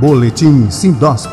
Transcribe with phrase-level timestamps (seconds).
[0.00, 1.30] Boletim Sindosp.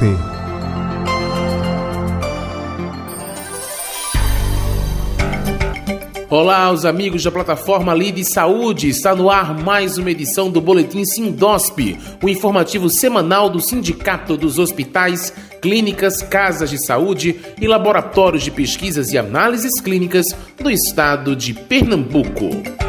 [6.30, 8.90] Olá, os amigos da plataforma Lide Saúde.
[8.90, 14.60] Está no ar mais uma edição do Boletim Sindosp, o informativo semanal do Sindicato dos
[14.60, 15.32] Hospitais,
[15.62, 20.26] Clínicas, Casas de Saúde e Laboratórios de Pesquisas e Análises Clínicas
[20.62, 22.87] do Estado de Pernambuco.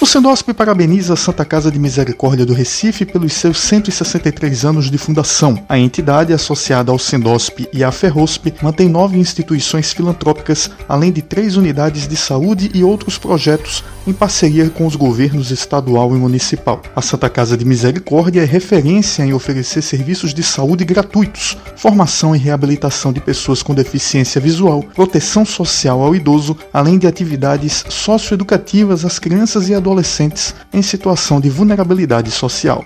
[0.00, 4.96] O Sendosp parabeniza a Santa Casa de Misericórdia do Recife pelos seus 163 anos de
[4.96, 5.62] fundação.
[5.68, 11.58] A entidade, associada ao Sendosp e à Ferrosp, mantém nove instituições filantrópicas, além de três
[11.58, 16.82] unidades de saúde e outros projetos em parceria com os governos estadual e municipal.
[16.94, 22.38] A Santa Casa de Misericórdia é referência em oferecer serviços de saúde gratuitos, formação e
[22.38, 29.18] reabilitação de pessoas com deficiência visual, proteção social ao idoso, além de atividades socioeducativas às
[29.18, 32.84] crianças e adolescentes em situação de vulnerabilidade social.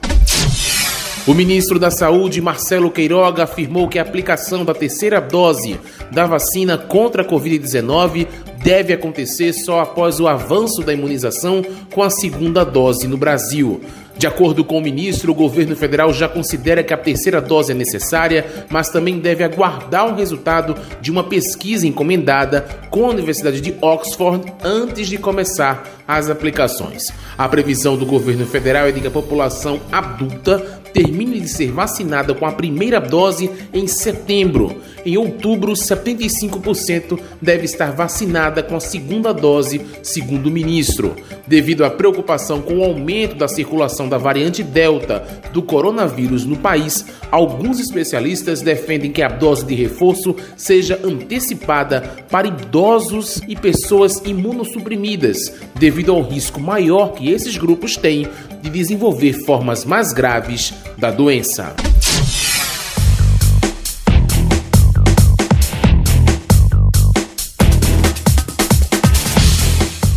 [1.27, 5.81] O ministro da Saúde, Marcelo Queiroga, afirmou que a aplicação da terceira dose
[6.13, 8.27] da vacina contra a Covid-19
[8.63, 13.81] deve acontecer só após o avanço da imunização com a segunda dose no Brasil.
[14.19, 17.75] De acordo com o ministro, o governo federal já considera que a terceira dose é
[17.75, 23.75] necessária, mas também deve aguardar o resultado de uma pesquisa encomendada com a Universidade de
[23.81, 27.05] Oxford antes de começar as aplicações.
[27.37, 32.33] A previsão do governo federal é de que a população adulta termine de ser vacinada
[32.33, 34.81] com a primeira dose em setembro.
[35.05, 41.15] Em outubro, 75% deve estar vacinada com a segunda dose, segundo o ministro.
[41.47, 47.05] Devido à preocupação com o aumento da circulação da variante Delta do coronavírus no país,
[47.31, 52.01] alguns especialistas defendem que a dose de reforço seja antecipada
[52.31, 58.27] para idosos e pessoas imunossuprimidas, devido ao risco maior que esses grupos têm
[58.63, 61.75] de desenvolver formas mais graves da doença.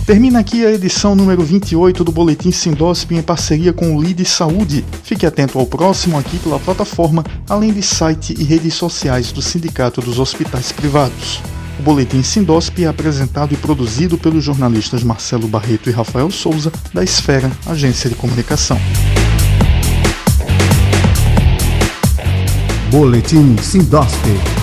[0.07, 4.85] Termina aqui a edição número 28 do Boletim Sindosp em parceria com o Lide Saúde.
[5.03, 9.99] Fique atento ao próximo aqui pela plataforma, além de site e redes sociais do Sindicato
[9.99, 11.41] dos Hospitais Privados.
[11.77, 17.03] O Boletim Sindosp é apresentado e produzido pelos jornalistas Marcelo Barreto e Rafael Souza, da
[17.03, 18.79] Esfera, Agência de Comunicação.
[22.97, 24.56] Boletim Sindosp